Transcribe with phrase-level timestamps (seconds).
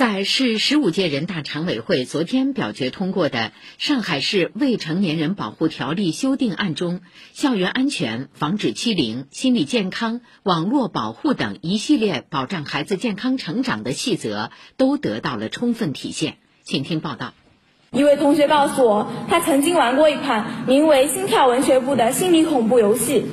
[0.00, 3.38] 在市十五届人大常委会昨天表决通过的
[3.76, 7.02] 《上海市未成年人保护条例》修订案中，
[7.34, 16.38] 校园安全、防止欺凌、心理健康、网络保护等一系列保障孩子健康成长的细则都得到了充分体现。
[16.62, 17.34] 请听报道。
[17.92, 23.26] 一位同学告诉我，他曾经玩过一款名为《心跳文学部》的心理恐怖游戏，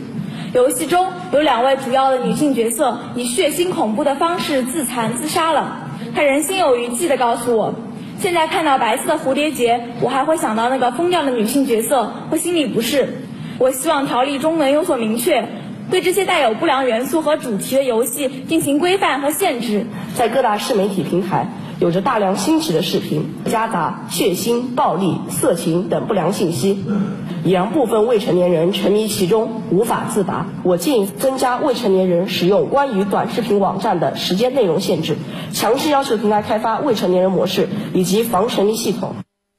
[0.53, 5.85] 游戏中有两位主要的女性角色以血腥恐怖的方式自残自杀了。
[6.17, 7.75] 他仍心有余悸地告诉我，
[8.19, 13.07] 现在看到白色的蝴蝶结，我还会想到那个疯掉的女性角色，会心里不适。
[13.59, 15.47] 我希望条例中能有所明确，
[15.91, 19.85] 对这些带有不良元素和主题的游戏进行规范和限制。
[20.15, 21.45] 在各大市媒体平台。
[21.79, 26.83] 有着大量新奇的视频，夹杂血腥、暴力、色情等不良信息，
[27.43, 30.47] 也让部分未成年人沉迷其中，无法自拔。
[30.63, 35.17] 我建议增加未成年人使用关于短视频网站的时间内容限制，
[35.53, 39.13] 强制要求平台开发未成年人模式以及防沉迷系统。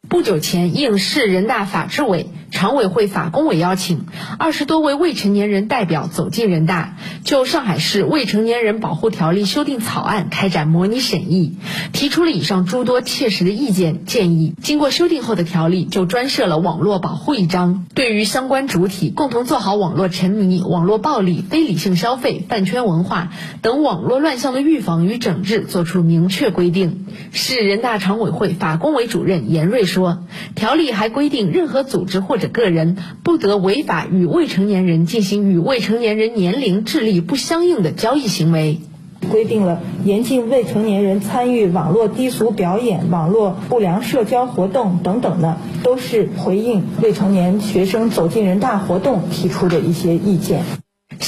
[0.09, 4.07] 不久前，应市人大法制委、常委会法工委邀请，
[4.39, 11.59] 二十多位未成年人代表走进人大，就上海市未成年人保护条例修订草案开展模拟审议，
[11.93, 14.55] 提出了以上诸多切实的意见建议。
[14.63, 23.29] 经过修订后的条例就专设了网络保护一章，对于相关主体共同做好网络沉迷、网络暴力、非理性消费、饭圈文化
[23.61, 27.05] 等网络乱象的预防与整治作出明确规定。
[27.31, 29.98] 市人大常委会法工委主任严瑞说。
[29.99, 30.21] 说，
[30.55, 38.79] 条例还规定，任何组织或者个人不得违法与未成年人进行与未成年人年龄、智力不相应的交易行为。
[39.33, 50.63] 规定了严禁未成年人参与网络低俗表演、网络不良社交活动等等的，都是回应未成年学生走进人大活动提出的一些意见。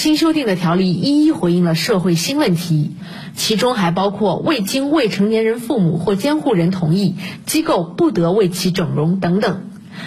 [0.00, 2.92] 新修订的条例一一回应了社会新问题，
[3.36, 9.60] 其中还包括未经未成年人父母或监护人同意，机构不得为其整容等等。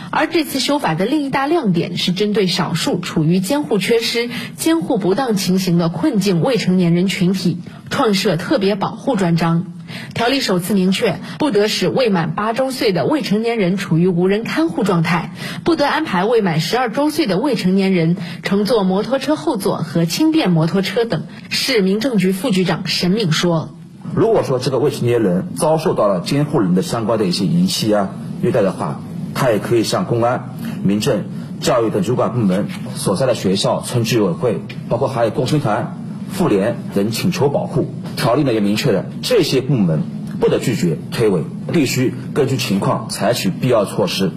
[0.10, 7.60] 而这次修法的另一大亮点是针对少数处于监护缺失、监护不当情形的困境未成年人群体，
[7.92, 9.74] 创设特别保护专章。
[10.14, 15.32] 条例首次明确，不得使未满八周岁的未成年人处于无人看护状态，
[15.64, 21.24] 不得安排未满十二周岁的未成年人乘坐摩托车后座和轻便摩托车等。
[21.50, 23.72] 市民政局副局长沈敏说
[24.14, 29.02] ：“如果说这个未成年人遭受到了监护人的相关的一些遗弃啊、虐待的话，
[29.34, 30.50] 他也可以向公安、
[30.84, 31.26] 民政、
[31.60, 35.98] 教育等主管部门所在的学校、村居委会，包括还有共青团。”
[36.34, 40.04] 妇联等请求保护条例呢也明确了，这些部门
[40.40, 44.32] 不得拒绝推诿，必须根据情况采取必要措施。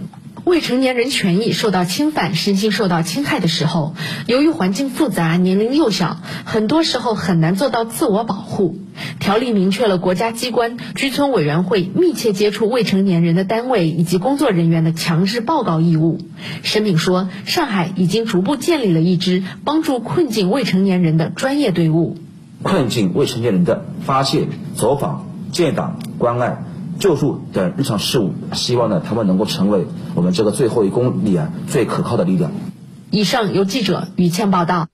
[0.45, 3.97] 未成年人权益受到侵犯、身心受到侵害的时候，
[4.29, 8.79] 由于环境复杂、年龄幼小，很多时候很难做到自我保护。
[9.19, 16.21] 条例明确了国家机关、居村委员会密切接触未成年人的单位以及工作人员的强制报告义务。
[16.63, 22.19] 申敏说，上海已经逐步建立了一支帮助困境未成年人的专业队伍。
[22.63, 26.65] 困境未成年人的发现、走访、建档、关爱。
[26.99, 32.53] 救助等日常事务，希望呢他们能够成为我们这个最后一公里啊最可靠的力量。
[33.11, 34.89] 以上由记者于倩报道。